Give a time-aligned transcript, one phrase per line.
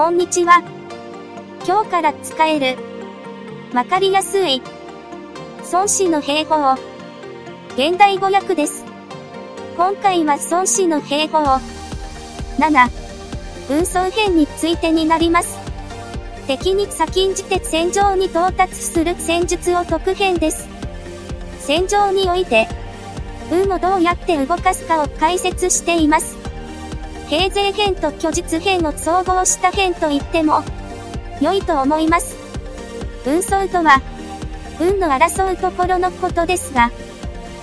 [0.00, 0.62] こんにちは。
[1.68, 2.78] 今日から使える。
[3.74, 4.62] わかりやすい。
[5.70, 6.72] 孫子の兵法。
[7.74, 8.86] 現代語訳です。
[9.76, 11.40] 今回は孫子の兵法。
[12.56, 12.90] 7、
[13.68, 15.58] 運送編についてになります。
[16.46, 20.66] 敵に先んじて戦場に到達する戦術を解く編です。
[21.58, 22.68] 戦場において、
[23.52, 26.39] 運をどうやって動かすかを解説しています。
[27.30, 30.64] 平税編と虚実編を総合した編と言っても、
[31.40, 32.36] 良いと思います。
[33.24, 34.02] 運送とは、
[34.80, 36.90] 運の争うところのことですが、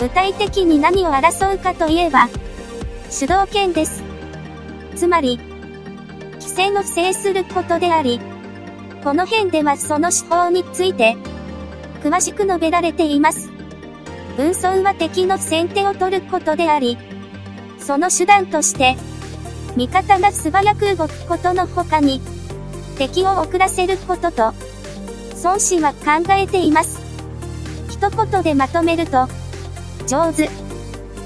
[0.00, 2.30] 具体的に何を争うかといえば、
[3.10, 4.02] 主導権です。
[4.96, 5.38] つまり、
[6.40, 8.18] 規制の制することであり、
[9.04, 11.18] この辺ではその手法について、
[12.02, 13.50] 詳しく述べられています。
[14.38, 16.96] 運送は敵の先手を取ることであり、
[17.78, 18.96] その手段として、
[19.76, 22.20] 味方が素早く動くことの他に、
[22.98, 24.52] 敵を遅らせることと、
[25.42, 27.00] 孫子は考えています。
[27.88, 29.28] 一言でまとめると、
[30.06, 30.50] 上手、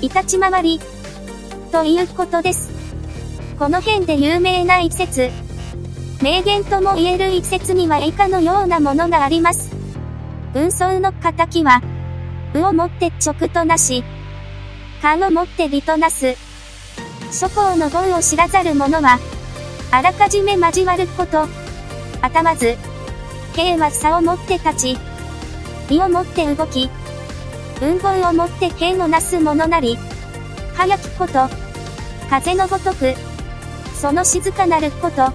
[0.00, 0.80] いたち回り、
[1.70, 2.70] ということです。
[3.58, 5.30] この辺で有名な一節、
[6.22, 9.70] 名言とも言える一節には以下のようなものがあります。
[10.54, 11.82] 運送の仇は、
[12.54, 14.02] うをもって直となし、
[15.00, 16.49] 勘をもって利となす。
[17.32, 19.18] 諸行の語を知らざる者は、
[19.92, 21.46] あらかじめ交わること。
[22.22, 22.76] 頭ず、
[23.54, 24.98] 兵は差をもって立ち、
[25.88, 26.90] 利をもって動き、
[27.80, 29.96] 運言をもって剣をなす者なり、
[30.74, 31.48] 早きこと、
[32.28, 33.14] 風のごとく、
[33.94, 35.32] その静かなること、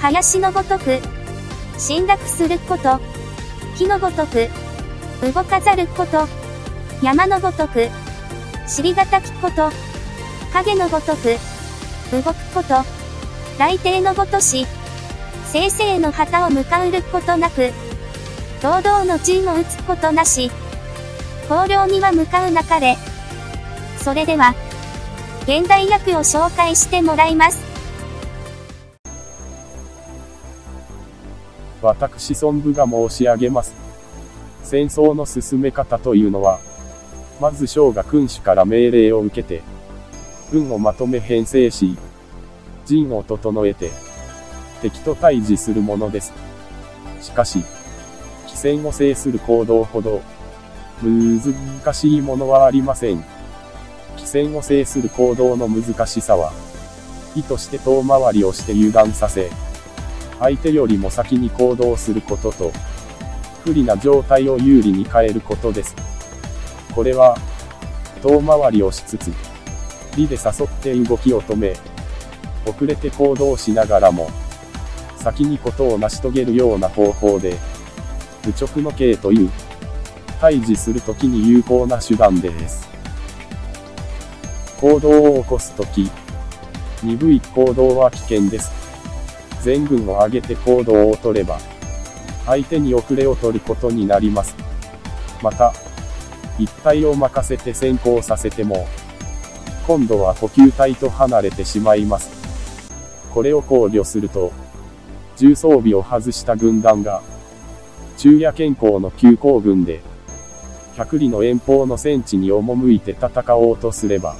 [0.00, 1.00] 林のごとく、
[1.78, 2.98] 侵略すること、
[3.76, 4.48] 火のごとく、
[5.22, 6.26] 動かざること、
[7.02, 7.88] 山のごとく、
[8.66, 9.70] 尻がたきこと、
[10.52, 11.36] 影のごとく、
[12.10, 12.74] 動くこと、
[13.58, 14.66] 来帝のごとし、
[15.46, 17.70] 生成の旗を向かうることなく、
[18.62, 20.50] 堂々の陣を打つことなし、
[21.48, 22.96] 荒涼には向かうなかれ。
[23.98, 24.54] それでは、
[25.42, 27.58] 現代訳を紹介してもらいます。
[31.82, 33.74] 私孫武が申し上げます。
[34.62, 36.60] 戦争の進め方というのは、
[37.40, 39.62] まず将が君主から命令を受けて、
[40.50, 41.96] 軍をまとめ編成し、
[42.84, 43.90] 陣を整えて、
[44.82, 46.32] 敵と対峙するものです。
[47.20, 47.62] しかし、
[48.46, 50.22] 機戦を制する行動ほど、
[51.02, 53.24] 難しいものはありません。
[54.16, 56.52] 機戦を制する行動の難しさは、
[57.36, 59.50] 意図して遠回りをして油断させ、
[60.40, 62.72] 相手よりも先に行動することと、
[63.64, 65.94] 不利な状態を有利に変えることです。
[66.94, 67.36] これは、
[68.22, 69.30] 遠回りをしつつ、
[70.16, 71.74] 理で誘って動きを止め、
[72.66, 74.30] 遅れて行動しながらも、
[75.16, 77.56] 先にことを成し遂げるような方法で、
[78.44, 79.50] 愚直の刑という、
[80.40, 82.88] 対峙するときに有効な手段です。
[84.80, 86.10] 行動を起こすとき、
[87.02, 88.72] 鈍い行動は危険です。
[89.62, 91.58] 全軍を挙げて行動を取れば、
[92.46, 94.56] 相手に遅れを取ることになります。
[95.42, 95.72] また、
[96.58, 98.86] 一体を任せて先行させても、
[99.86, 102.30] 今度は補給隊と離れてしまいます。
[103.32, 104.52] これを考慮すると、
[105.36, 107.22] 重装備を外した軍団が、
[108.16, 110.00] 昼夜健康の急行軍で、
[110.96, 114.36] 百里の遠方の戦地に赴いて戦おうとすれば、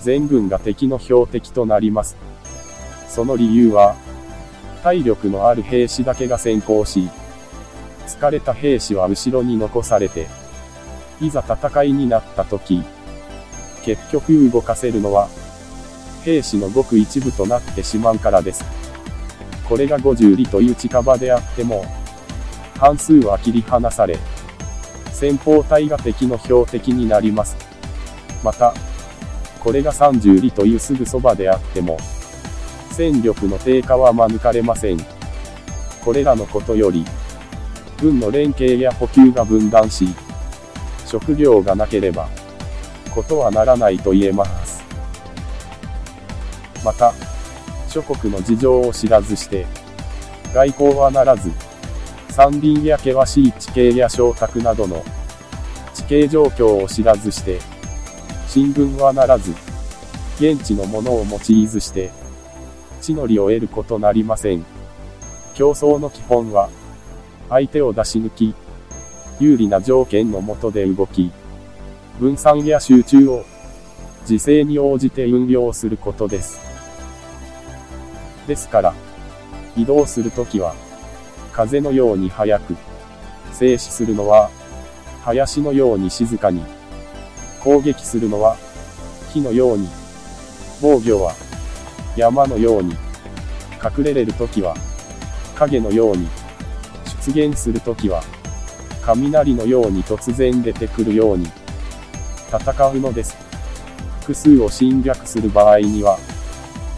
[0.00, 2.16] 全軍が敵の標的となります。
[3.08, 3.94] その理由は、
[4.82, 7.08] 体力のある兵士だけが先行し、
[8.06, 10.26] 疲れた兵士は後ろに残されて、
[11.20, 12.82] いざ戦いになった時、
[13.88, 15.30] 結局動かせるのは、
[16.22, 18.62] 兵士のごく一部となってしまうからです。
[19.66, 21.86] これが50里という近場であっても、
[22.76, 24.18] 半数は切り離され、
[25.10, 27.56] 先方隊が敵の標的になります。
[28.44, 28.74] また、
[29.58, 31.96] これが30里というすぐそばであっても、
[32.90, 34.98] 戦力の低下は免れません。
[36.04, 37.06] これらのことより、
[37.98, 40.08] 軍の連携や補給が分断し、
[41.06, 42.28] 食料がなければ、
[43.08, 44.82] ことはならないと言えます。
[46.84, 47.12] また、
[47.88, 49.66] 諸国の事情を知らずして、
[50.54, 51.50] 外交はならず、
[52.30, 55.04] 山林や険しい地形や小宅などの
[55.92, 57.60] 地形状況を知らずして、
[58.46, 59.52] 進軍はならず、
[60.36, 62.10] 現地のものを用いずして、
[63.00, 64.64] 地の利を得ることなりません。
[65.54, 66.70] 競争の基本は、
[67.48, 68.54] 相手を出し抜き、
[69.40, 71.32] 有利な条件の下で動き、
[72.18, 73.44] 分散や集中を、
[74.26, 76.60] 時勢に応じて運用することです。
[78.48, 78.94] ですから、
[79.76, 80.74] 移動するときは、
[81.52, 82.76] 風のように速く、
[83.52, 84.50] 静止するのは、
[85.22, 86.64] 林のように静かに、
[87.62, 88.56] 攻撃するのは、
[89.32, 89.88] 火のように、
[90.82, 91.34] 防御は、
[92.16, 92.96] 山のように、
[93.80, 94.74] 隠れれるときは、
[95.54, 96.28] 影のように、
[97.24, 98.24] 出現するときは、
[99.02, 101.48] 雷のように突然出てくるように、
[102.48, 103.36] 戦うのです。
[104.20, 106.18] 複数を侵略する場合には、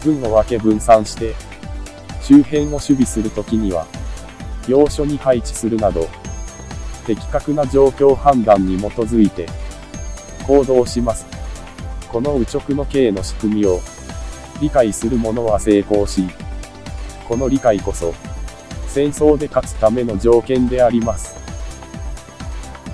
[0.03, 1.35] 軍を分け分散して、
[2.21, 3.85] 周辺を守備するときには、
[4.67, 6.07] 要所に配置するなど、
[7.05, 9.47] 的確な状況判断に基づいて、
[10.45, 11.25] 行動します。
[12.11, 13.79] この右直の計の仕組みを、
[14.61, 16.27] 理解する者は成功し、
[17.27, 18.13] この理解こそ、
[18.87, 21.35] 戦争で勝つための条件であります。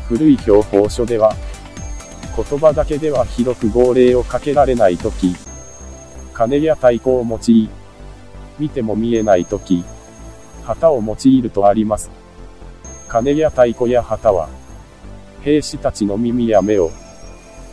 [0.07, 1.35] 古い標法書では、
[2.37, 5.35] 言葉だけでは広く号令をかけられないとき、
[6.33, 7.69] 金や太鼓を用い、
[8.59, 9.83] 見ても見えないとき、
[10.63, 12.11] 旗を用いるとあります。
[13.07, 14.49] 金や太鼓や旗は、
[15.41, 16.91] 兵士たちの耳や目を、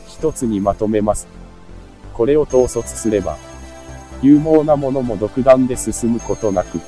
[0.08, 1.28] 一つにまとめます。
[2.14, 3.36] これを統率すれば、
[4.22, 6.80] 勇猛な者も独断で進むことなく、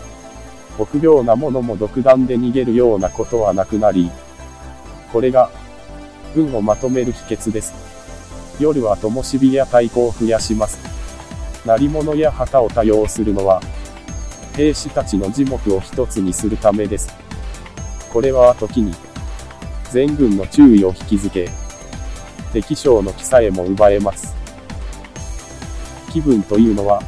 [0.78, 4.10] 臆病な者も独断で逃げるようなことはなくなり、
[5.12, 5.50] これが、
[6.36, 7.72] 軍をまとめる秘訣です。
[8.60, 10.78] 夜は灯火や太鼓を増やします。
[11.64, 13.62] 鳴り物や旗を多用するのは、
[14.54, 17.08] 兵士たちの耳目を一つにするためです。
[18.12, 18.94] これは時に、
[19.90, 21.48] 全軍の注意を引きづけ、
[22.52, 24.34] 敵将の気さえも奪えます。
[26.12, 27.02] 気分というのは、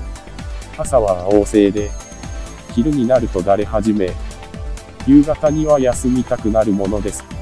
[0.77, 1.91] 朝は旺盛で、
[2.75, 4.11] 昼になるとだれ始め、
[5.07, 7.38] 夕方には休みたくなるものです。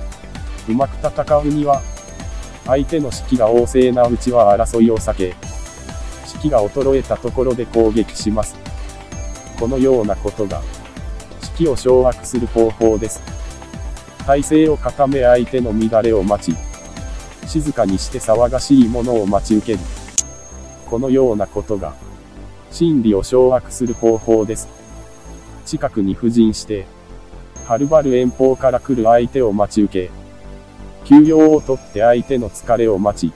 [0.69, 1.83] うまく戦うには、
[2.67, 5.35] 相手の士気が旺盛なうちは争いを避け、
[6.27, 8.57] 士気が衰えたところで攻撃します。
[9.59, 10.61] このようなことが、
[11.41, 13.23] 士気を掌握する方法です。
[14.27, 16.57] 体勢を固め相手の乱れを待ち、
[17.47, 19.79] 静かにして騒がしいものを待ち受ける。
[20.91, 21.95] このようなことが、
[22.73, 24.69] 心理を掌握する方法です。
[25.65, 26.87] 近くに布陣して、
[27.67, 30.25] はるばる遠方から来る相手を待ち受け、
[31.06, 33.32] 休養をとって相手の疲れを待ち、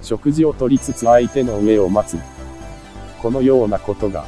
[0.00, 2.18] 食事をとりつつ相手の上を待つ。
[3.20, 4.24] このようなことが、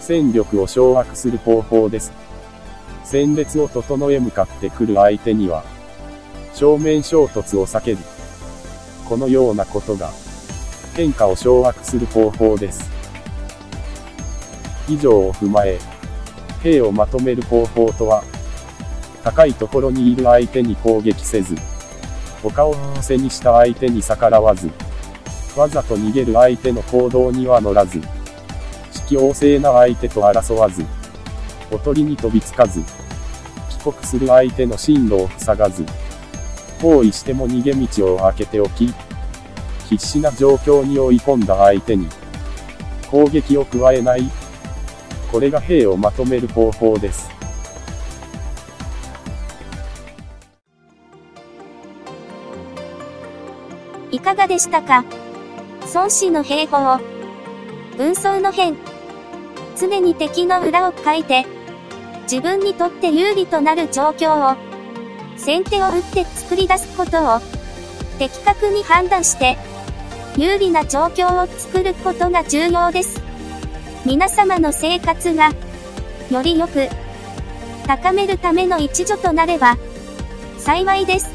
[0.00, 2.10] 戦力を掌握する方法です。
[3.04, 5.62] 戦列を整え向かってくる相手には、
[6.54, 7.98] 正面衝突を避ける。
[9.06, 10.10] このようなことが、
[10.96, 12.90] 変化を掌握する方法です。
[14.88, 15.78] 以上を踏まえ、
[16.62, 18.24] 兵をまとめる方法とは、
[19.22, 21.54] 高いところにいる相手に攻撃せず、
[22.50, 24.70] 他を背にした相手に逆らわず、
[25.56, 28.00] わざと逃げる相手の行動には乗らず、
[28.92, 30.84] 士気旺盛な相手と争わず、
[31.70, 32.82] おとりに飛びつかず、
[33.78, 35.84] 帰国する相手の進路を塞がず、
[36.82, 38.92] 包囲しても逃げ道を開けておき、
[39.88, 42.08] 必死な状況に追い込んだ相手に、
[43.10, 44.30] 攻撃を加えない。
[45.30, 47.33] これが兵をまとめる方法です。
[54.14, 55.04] いかがでしたか？
[55.92, 57.00] 孫子の兵法。
[57.98, 58.76] 文装の変。
[59.76, 61.44] 常に敵の裏を書いて、
[62.22, 64.56] 自分にとって有利となる状況を、
[65.36, 67.40] 先手を打って作り出すことを、
[68.20, 69.58] 的確に判断して、
[70.36, 73.20] 有利な状況を作ることが重要です。
[74.06, 75.50] 皆様の生活が、
[76.30, 76.88] より良く、
[77.88, 79.76] 高めるための一助となれば、
[80.58, 81.33] 幸いです。